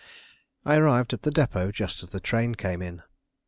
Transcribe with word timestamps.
I 0.65 0.77
arrived 0.77 1.13
at 1.13 1.21
the 1.21 1.29
depot 1.29 1.71
just 1.71 2.01
as 2.01 2.09
the 2.09 2.19
train 2.19 2.55
came 2.55 2.81
in. 2.81 3.03